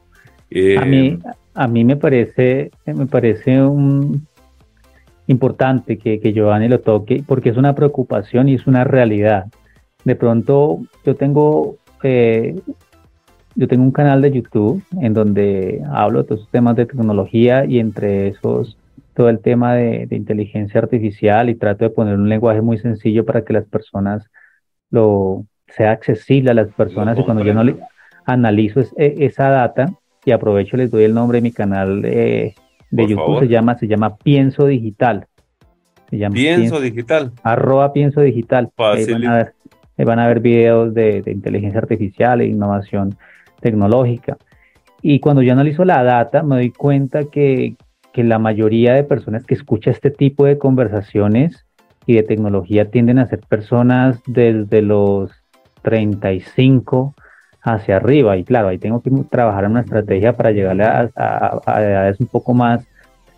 [0.78, 1.18] a, mí, eh,
[1.54, 4.26] a mí me parece, me parece un,
[5.30, 9.46] importante que, que Giovanni lo toque porque es una preocupación y es una realidad.
[10.04, 12.56] De pronto yo tengo, eh,
[13.54, 17.64] yo tengo un canal de YouTube en donde hablo de todos esos temas de tecnología
[17.64, 18.76] y entre esos
[19.14, 23.44] todo el tema de, inteligencia artificial y trato de poner un lenguaje muy sencillo para
[23.44, 24.30] que las personas
[24.90, 27.76] lo sea accesible a las personas y cuando yo no le
[28.24, 29.92] analizo e, esa data,
[30.24, 32.54] y aprovecho les doy el nombre de mi canal eh,
[32.90, 35.26] de YouTube, se llama, se llama Pienso Digital.
[36.10, 37.32] Se llama Pienso, Digital.
[37.42, 38.70] Arroba Pienso Digital.
[38.76, 39.54] Ahí van, a ver,
[40.04, 43.16] van a ver videos de, inteligencia artificial e innovación
[43.60, 44.36] tecnológica.
[45.02, 47.76] Y cuando yo analizo la data, me doy cuenta que,
[48.12, 51.64] que la mayoría de personas que escucha este tipo de conversaciones
[52.06, 55.30] y de tecnología tienden a ser personas desde los
[55.82, 57.14] 35
[57.62, 58.36] hacia arriba.
[58.36, 62.54] Y claro, ahí tengo que trabajar en una estrategia para llegarle a, edades un poco
[62.54, 62.86] más,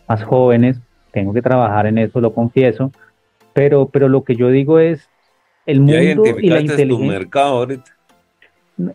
[0.09, 0.81] más jóvenes.
[1.11, 2.91] Tengo que trabajar en eso, lo confieso.
[3.53, 5.09] Pero, pero lo que yo digo es
[5.67, 7.19] el mundo y la inteligencia.
[7.19, 7.93] mercado ahorita.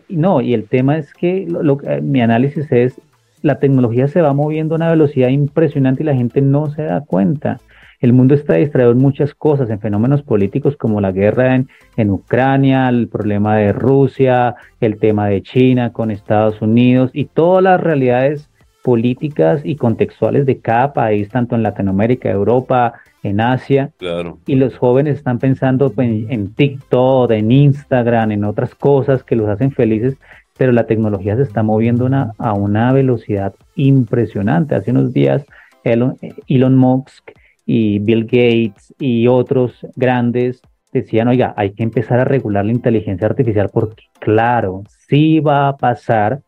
[0.08, 3.00] No, y el tema es que lo, eh, mi análisis es
[3.42, 7.02] la tecnología se va moviendo a una velocidad impresionante y la gente no se da
[7.02, 7.60] cuenta.
[8.00, 12.10] El mundo está distraído en muchas cosas, en fenómenos políticos como la guerra en, en
[12.10, 17.80] Ucrania, el problema de Rusia, el tema de China con Estados Unidos y todas las
[17.80, 18.48] realidades
[18.82, 23.90] políticas y contextuales de cada país, tanto en Latinoamérica, Europa, en Asia.
[23.98, 24.38] Claro.
[24.46, 29.48] Y los jóvenes están pensando en, en, TikTok, en Instagram, en otras cosas que los
[29.48, 30.16] hacen felices,
[30.56, 34.74] pero la tecnología se está moviendo una, a una velocidad impresionante.
[34.74, 35.44] Hace unos días
[35.84, 37.30] Elon, Elon Musk
[37.70, 43.26] y Bill Gates y otros grandes decían, oiga, hay que empezar a regular la inteligencia
[43.26, 46.40] artificial porque claro, sí va a pasar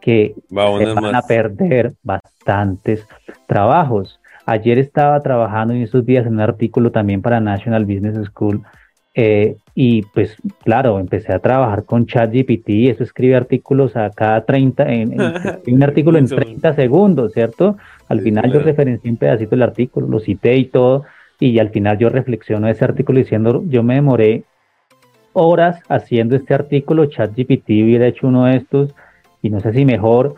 [0.00, 0.54] que se
[0.94, 3.06] van a perder bastantes
[3.46, 4.18] trabajos.
[4.46, 8.64] Ayer estaba trabajando en estos días en un artículo también para National Business School
[9.14, 14.44] eh, y pues claro, empecé a trabajar con ChatGPT y eso escribe artículos a cada
[14.44, 15.16] 30, en,
[15.68, 17.76] un artículo en 30 segundos, ¿cierto?
[18.08, 21.04] Al final yo referencié un pedacito del artículo, lo cité y todo,
[21.40, 24.44] y al final yo reflexiono ese artículo diciendo, yo me demoré
[25.32, 28.94] horas haciendo este artículo, ChatGPT hubiera hecho uno de estos,
[29.42, 30.36] y no sé si mejor,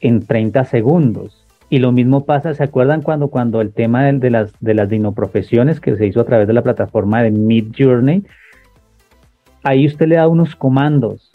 [0.00, 1.44] en 30 segundos.
[1.68, 4.88] Y lo mismo pasa, ¿se acuerdan cuando, cuando el tema de, de las, de las
[4.88, 8.24] dinoprofesiones que se hizo a través de la plataforma de Mid Journey?
[9.64, 11.32] Ahí usted le da unos comandos,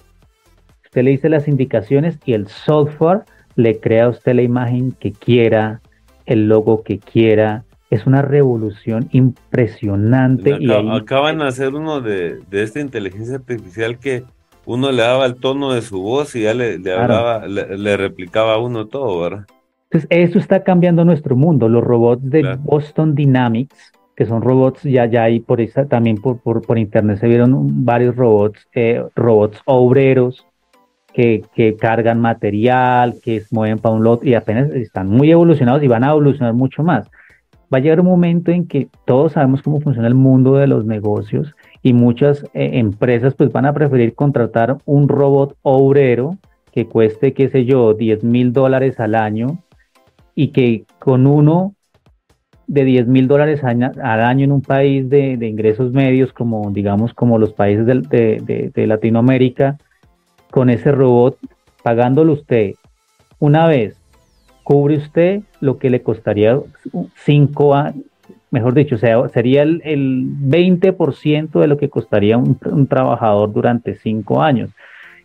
[0.86, 3.24] usted le dice las indicaciones y el software
[3.56, 5.82] le crea a usted la imagen que quiera,
[6.26, 10.58] el logo que quiera, es una revolución impresionante.
[10.60, 14.24] y acaban de hacer uno de, esta inteligencia artificial que
[14.66, 18.58] uno le daba el tono de su voz y ya le, hablaba, le, replicaba a
[18.60, 19.46] uno todo, ¿verdad?
[19.90, 21.68] Entonces, eso está cambiando nuestro mundo.
[21.68, 26.40] Los robots de Boston Dynamics, que son robots, ya, ya hay por esa, también por,
[26.40, 30.46] por, por internet se vieron varios robots, eh, robots obreros,
[31.14, 35.84] que, que, cargan material, que se mueven para un lot y apenas están muy evolucionados
[35.84, 37.10] y van a evolucionar mucho más.
[37.74, 40.86] Va a llegar un momento en que todos sabemos cómo funciona el mundo de los
[40.86, 46.38] negocios y muchas eh, empresas pues van a preferir contratar un robot obrero
[46.74, 49.60] que cueste, qué sé yo, 10 mil dólares al año
[50.36, 51.76] y que con uno
[52.68, 57.38] de 10 mil dólares al año en un país de, ingresos medios como digamos como
[57.38, 59.78] los países de, de Latinoamérica,
[60.52, 61.38] con ese robot
[61.82, 62.76] pagándolo usted
[63.40, 63.98] una vez
[64.64, 66.60] cubre usted lo que le costaría
[67.26, 68.06] cinco años,
[68.52, 74.42] mejor dicho, sea, sería el, el 20% de lo que costaría un, trabajador durante cinco
[74.42, 74.70] años.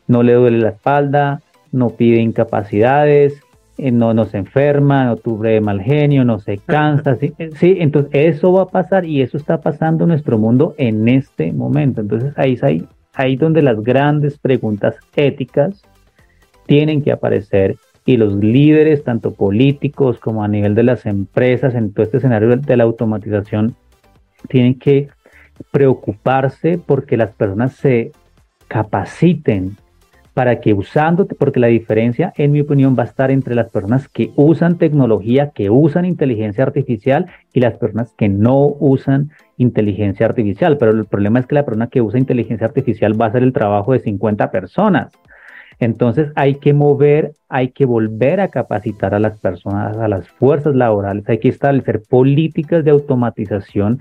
[0.06, 3.40] No le duele la espalda, no pide incapacidades,
[3.78, 7.16] eh, no, no se enferma, no tuve mal genio, no se cansa.
[7.20, 7.34] ¿sí?
[7.56, 11.52] sí, entonces eso va a pasar y eso está pasando en nuestro mundo en este
[11.52, 12.00] momento.
[12.00, 15.82] Entonces ahí ahí, ahí donde las grandes preguntas éticas
[16.66, 21.92] tienen que aparecer y los líderes, tanto políticos como a nivel de las empresas, en
[21.92, 23.74] todo este escenario de la automatización,
[24.48, 25.08] tienen que
[25.72, 28.12] preocuparse porque las personas se
[28.68, 29.76] capaciten
[30.36, 34.06] para que usando, porque la diferencia, en mi opinión, va a estar entre las personas
[34.06, 40.76] que usan tecnología, que usan inteligencia artificial y las personas que no usan inteligencia artificial.
[40.76, 43.54] Pero el problema es que la persona que usa inteligencia artificial va a hacer el
[43.54, 45.10] trabajo de 50 personas.
[45.78, 50.74] Entonces hay que mover, hay que volver a capacitar a las personas, a las fuerzas
[50.74, 54.00] laborales, hay que establecer políticas de automatización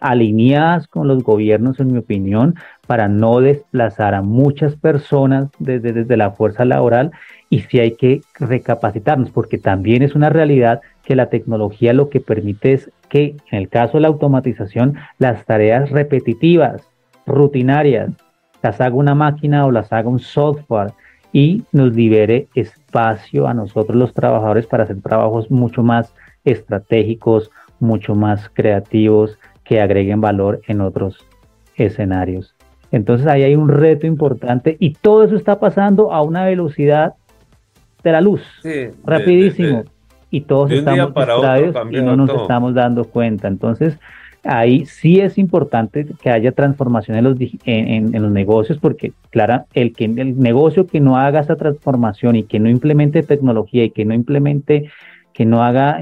[0.00, 2.56] alineadas con los gobiernos, en mi opinión,
[2.86, 7.12] para no desplazar a muchas personas desde, desde la fuerza laboral
[7.50, 12.20] y si hay que recapacitarnos, porque también es una realidad que la tecnología lo que
[12.20, 16.82] permite es que, en el caso de la automatización, las tareas repetitivas,
[17.24, 18.10] rutinarias,
[18.62, 20.92] las haga una máquina o las haga un software,
[21.36, 28.14] y nos libere espacio a nosotros los trabajadores para hacer trabajos mucho más estratégicos, mucho
[28.14, 31.26] más creativos, que agreguen valor en otros
[31.74, 32.54] escenarios.
[32.92, 37.14] Entonces ahí hay un reto importante y todo eso está pasando a una velocidad
[38.02, 38.42] de la luz,
[39.04, 39.84] rapidísimo.
[40.30, 43.48] y todos estamos distraídos y no nos estamos dando cuenta.
[43.48, 43.98] Entonces,
[44.44, 49.92] ahí sí es importante que haya transformación en los, en, los negocios, porque, claro, el,
[49.92, 54.04] que, el negocio que no haga esa transformación y que no implemente tecnología y que
[54.04, 54.90] no implemente,
[55.32, 56.00] que no haga,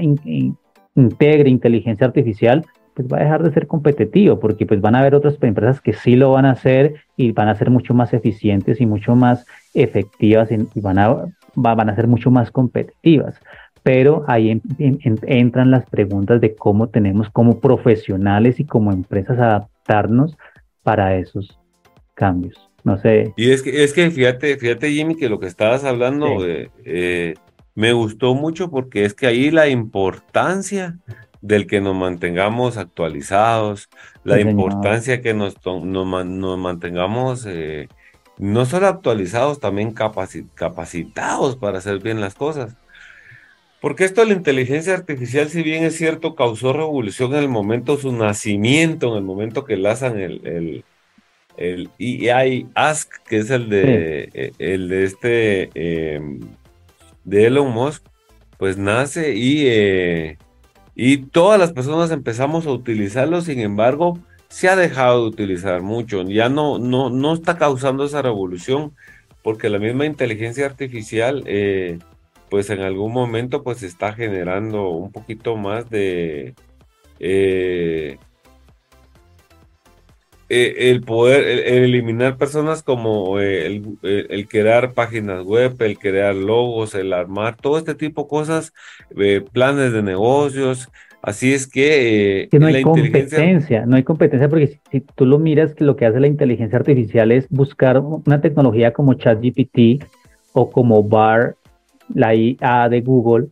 [0.95, 2.63] integre inteligencia artificial,
[2.95, 5.93] pues va a dejar de ser competitivo, porque pues van a haber otras empresas que
[5.93, 9.45] sí lo van a hacer y van a ser mucho más eficientes y mucho más
[9.73, 13.35] efectivas y, van, a, van a ser mucho más competitivas
[13.85, 20.35] pero ahí entran las preguntas de cómo tenemos como profesionales y como empresas adaptarnos
[20.81, 21.59] para esos
[22.15, 22.55] cambios.
[22.83, 23.31] No sé.
[23.37, 27.35] Y es que, es que fíjate, fíjate Jimmy, que lo que estabas hablando eh,
[27.75, 30.97] me gustó mucho porque es que ahí la importancia
[31.47, 33.89] del que nos mantengamos actualizados,
[34.23, 37.87] la importancia que nos, nos, mantengamos eh,
[38.39, 42.75] no solo actualizados, también capacitados para hacer bien las cosas.
[43.79, 47.95] Porque esto de la inteligencia artificial, si bien es cierto, causó revolución en el momento
[47.95, 50.83] de su nacimiento, en el momento que lanzan el, el,
[51.57, 55.69] el EI Ask, que es el de, eh, el de este,
[56.15, 56.39] em,
[57.23, 58.03] de Elon Musk,
[58.57, 60.37] pues nace y, eh,
[60.95, 66.23] y todas las personas empezamos a utilizarlo, sin embargo, se ha dejado de utilizar mucho,
[66.23, 68.93] ya no, no, no está causando esa revolución,
[69.43, 71.43] porque la misma inteligencia artificial...
[71.45, 71.99] Eh,
[72.49, 76.53] pues en algún momento pues está generando un poquito más de
[77.19, 78.17] eh,
[80.49, 87.13] eh, el poder, eliminar personas como eh, el, crear páginas web, el crear logos, el
[87.13, 88.73] armar, todo este tipo de cosas,
[89.51, 90.89] planes de negocios.
[91.21, 95.73] Así es que, no hay competencia, no hay competencia porque si, si, tú lo miras,
[95.79, 100.05] lo que hace la inteligencia artificial es buscar una tecnología como ChatGPT
[100.53, 101.55] o como BAR
[102.13, 103.47] la IA de Google,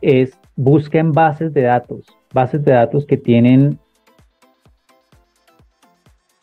[0.00, 3.78] es busquen bases de datos, bases de datos que tienen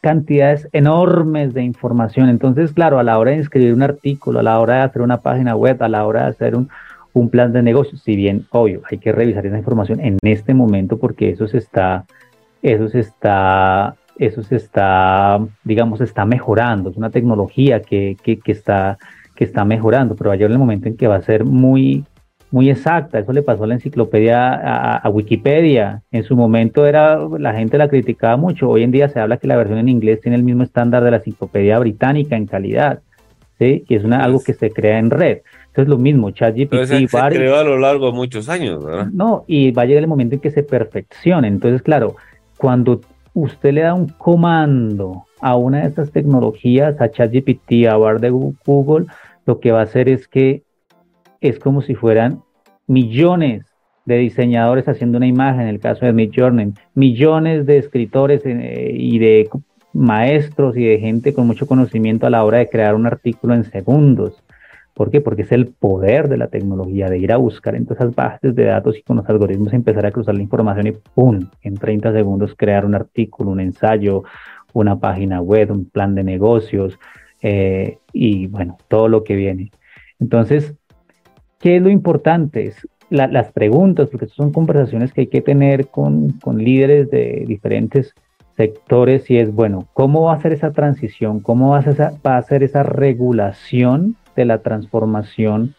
[0.01, 2.29] cantidades enormes de información.
[2.29, 5.21] Entonces, claro, a la hora de escribir un artículo, a la hora de hacer una
[5.21, 6.69] página web, a la hora de hacer un,
[7.13, 10.97] un plan de negocio, si bien obvio, hay que revisar esa información en este momento
[10.97, 12.05] porque eso se está,
[12.61, 18.51] eso se está, eso se está, digamos, está mejorando, es una tecnología que, que, que
[18.51, 18.97] está,
[19.35, 22.05] que está mejorando, pero va a llegar el momento en que va a ser muy,
[22.51, 23.19] muy exacta.
[23.19, 26.01] Eso le pasó a la enciclopedia, a, Wikipedia.
[26.11, 28.69] En su momento era, la gente la criticaba mucho.
[28.69, 31.11] Hoy en día se habla que la versión en inglés tiene el mismo estándar de
[31.11, 33.01] la enciclopedia británica en calidad.
[33.59, 33.83] ¿sí?
[33.87, 35.39] Y es una, algo que se crea en red.
[35.67, 36.85] Entonces lo mismo, ChatGPT.
[36.85, 39.07] se, se creó a lo largo de muchos años, ¿verdad?
[39.11, 41.47] No, y va a llegar el momento en que se perfeccione.
[41.47, 42.15] Entonces, claro,
[42.57, 43.01] cuando
[43.33, 48.31] usted le da un comando a una de estas tecnologías, a ChatGPT, a Bar de
[48.31, 49.05] Google,
[49.45, 50.63] lo que va a hacer es que
[51.41, 52.41] es como si fueran
[52.87, 53.65] millones
[54.05, 59.19] de diseñadores haciendo una imagen, en el caso de Midjourney, millones de escritores eh, y
[59.19, 59.49] de
[59.93, 63.65] maestros y de gente con mucho conocimiento a la hora de crear un artículo en
[63.65, 64.43] segundos.
[64.93, 65.21] ¿Por qué?
[65.21, 68.53] Porque es el poder de la tecnología, de ir a buscar en todas esas bases
[68.55, 71.47] de datos y con los algoritmos empezar a cruzar la información y ¡pum!
[71.61, 74.23] En 30 segundos crear un artículo, un ensayo,
[74.73, 76.99] una página web, un plan de negocios
[77.41, 79.71] eh, y bueno, todo lo que viene.
[80.19, 80.75] Entonces,
[81.59, 82.67] ¿Qué es lo importante?
[82.67, 88.13] Es las preguntas, porque son conversaciones que hay que tener con, líderes de diferentes
[88.55, 91.39] sectores y es, bueno, ¿cómo va a ser esa transición?
[91.39, 95.75] ¿Cómo va a ser va a ser esa regulación de la transformación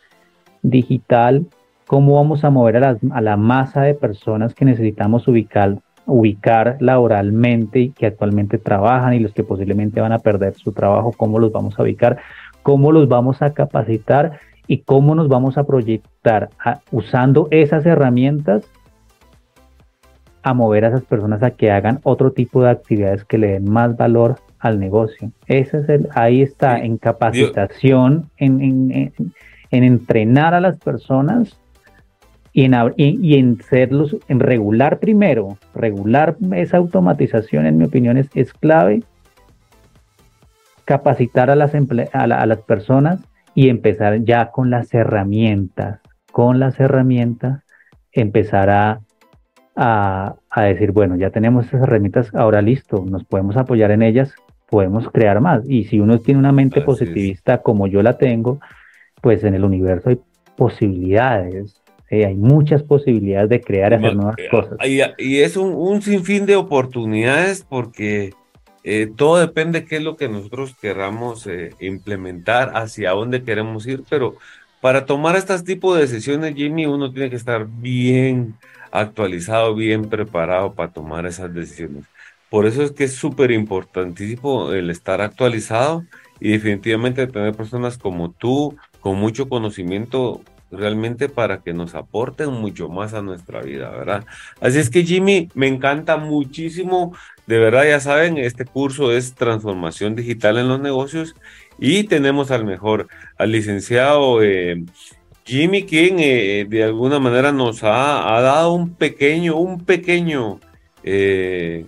[0.63, 1.47] digital?
[1.87, 7.91] ¿Cómo vamos a mover a la, masa de personas que necesitamos ubicar, ubicar laboralmente y
[7.91, 11.13] que actualmente trabajan y los que posiblemente van a perder su trabajo?
[11.17, 12.19] ¿Cómo los vamos a ubicar?
[12.63, 14.41] ¿Cómo los vamos a capacitar?
[14.71, 16.51] Y cómo nos vamos a proyectar
[16.93, 18.63] usando esas herramientas
[20.45, 23.69] a mover a esas personas a que hagan otro tipo de actividades que le den
[23.69, 25.33] más valor al negocio.
[25.49, 29.13] Ese es el, ahí está, en capacitación, en, en,
[29.73, 31.59] entrenar a las personas
[32.53, 38.29] y en, y, en serlos, en regular primero, regular esa automatización, en mi opinión, es,
[38.37, 39.03] es clave.
[40.85, 43.21] Capacitar a las, a las personas
[43.55, 46.01] y empezar ya con las herramientas,
[46.33, 47.63] con las herramientas,
[48.13, 49.01] empezar a,
[49.77, 54.35] a, decir, bueno, ya tenemos esas herramientas, ahora listo, nos podemos apoyar en ellas,
[54.69, 55.63] podemos crear más.
[55.69, 58.61] Y si uno tiene una mente positivista como yo la tengo,
[59.21, 60.21] pues en el universo hay
[60.57, 64.79] posibilidades, hay muchas posibilidades de crear y hacer nuevas eh, cosas.
[65.19, 68.33] Y, es un, un, sinfín de oportunidades porque
[68.85, 73.87] eh, todo depende de qué es lo que nosotros queramos eh, implementar, hacia dónde queremos
[73.87, 74.37] ir, pero
[74.81, 78.55] para tomar este tipo de decisiones, Jimmy, uno tiene que estar bien
[78.91, 82.05] actualizado, bien preparado para tomar esas decisiones.
[82.49, 86.05] Por eso es que es súper importantísimo el estar actualizado
[86.41, 92.89] y definitivamente tener personas como tú, con mucho conocimiento realmente para que nos aporten mucho
[92.89, 94.25] más a nuestra vida, ¿verdad?
[94.61, 97.15] Así es que Jimmy, me encanta muchísimo,
[97.47, 101.35] de verdad ya saben, este curso es transformación digital en los negocios
[101.79, 103.09] y tenemos al mejor,
[103.39, 104.85] al licenciado eh,
[105.45, 110.61] Jimmy, quien eh, de alguna manera nos ha, dado un pequeño, un pequeño
[111.03, 111.87] eh,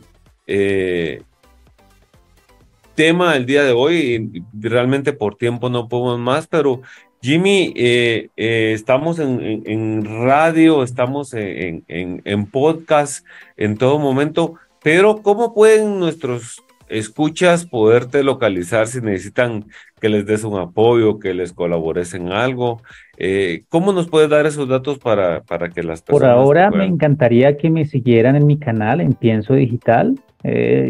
[2.95, 4.45] tema el día de hoy.
[4.53, 6.83] Realmente por tiempo no podemos más, pero
[7.23, 13.25] Jimmy, eh, eh, estamos en, radio, estamos en, en, podcast
[13.57, 19.66] en todo momento, pero ¿cómo pueden nuestros escuchas poderte localizar si necesitan
[20.01, 22.83] que les des un apoyo, que les colabores en algo?
[23.16, 26.35] Eh, ¿Cómo nos puedes dar esos datos para, para que las personas...
[26.35, 30.18] Por ahora me encantaría que me siguieran en mi canal, en Pienso Digital.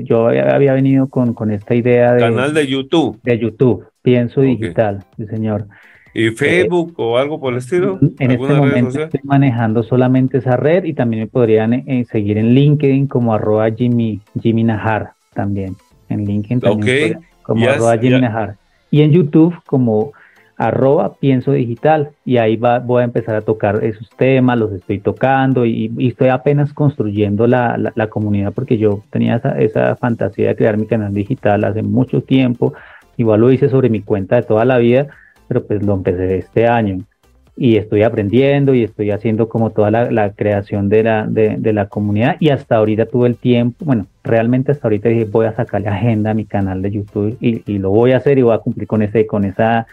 [0.05, 2.21] yo había, venido con, con, esta idea de...
[2.21, 3.21] Canal de YouTube.
[3.23, 5.67] De YouTube, Pienso Digital, sí señor.
[6.15, 7.99] ¿Y Facebook o algo por el estilo?
[8.19, 12.55] En este momento estoy manejando solamente esa red y también me podrían eh, seguir en
[12.55, 15.77] LinkedIn como arroba Jimmy, Jimmy Najar también.
[16.09, 18.57] En LinkedIn también como arroba Jimmy Najar.
[18.91, 20.13] Y en YouTube como
[20.57, 25.01] arroba pienso digital y ahí va, voy a empezar a tocar esos temas, los estoy
[25.01, 30.57] tocando y, estoy apenas construyendo la, la, comunidad porque yo tenía esa, esa fantasía de
[30.57, 32.75] crear mi canal digital hace mucho tiempo,
[33.17, 35.09] igual lo hice sobre mi cuenta de toda la vida,
[35.53, 37.05] pero pues lo empecé este año
[37.57, 42.37] y estoy aprendiendo y estoy haciendo como toda la, creación de la, de, la comunidad
[42.41, 45.95] y hasta ahorita tuve el tiempo, bueno, realmente hasta ahorita dije voy a sacar la
[45.95, 48.59] agenda a mi canal de YouTube y, y, lo voy a hacer y voy a
[48.59, 49.87] cumplir con ese, con esa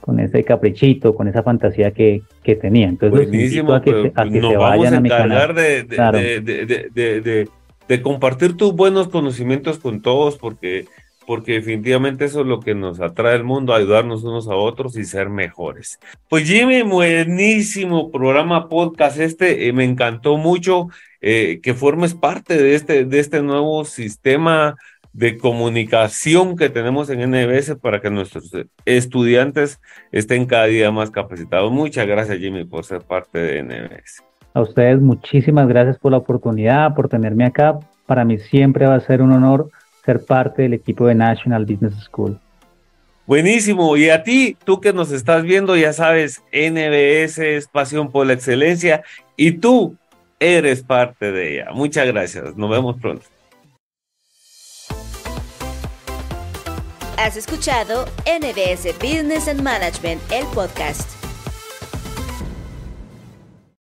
[0.00, 2.88] con ese caprichito, con esa fantasía que, que tenía.
[2.88, 5.54] Entonces, Buenísimo, a que, a que se vayan a, mi canal.
[5.54, 7.48] De, de, de,
[7.86, 10.86] de, compartir tus buenos conocimientos con todos, porque
[11.26, 15.04] porque definitivamente eso es lo que nos atrae el mundo, ayudarnos unos a otros y
[15.04, 15.98] ser mejores.
[16.28, 20.88] Pues Jimmy, buenísimo programa podcast este, eh, me encantó mucho
[21.20, 24.76] eh, que formes parte de este, de este nuevo sistema
[25.12, 28.50] de comunicación que tenemos en NBS para que nuestros
[28.84, 31.70] estudiantes estén cada día más capacitados.
[31.70, 34.22] Muchas gracias Jimmy por ser parte de NBS.
[34.54, 37.78] A ustedes muchísimas gracias por la oportunidad, por tenerme acá.
[38.06, 39.70] Para mí siempre va a ser un honor
[40.04, 42.38] ser parte del equipo de National Business School.
[43.26, 43.96] Buenísimo.
[43.96, 48.32] Y a ti, tú que nos estás viendo, ya sabes, NBS es pasión por la
[48.32, 49.02] excelencia
[49.36, 49.96] y tú
[50.40, 51.70] eres parte de ella.
[51.72, 52.56] Muchas gracias.
[52.56, 53.24] Nos vemos pronto.
[57.16, 61.21] Has escuchado NBS Business and Management, el podcast.